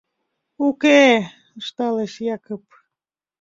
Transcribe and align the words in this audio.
—Уке,— 0.67 1.01
ышталеш 1.59 2.13
Якып. 2.35 2.63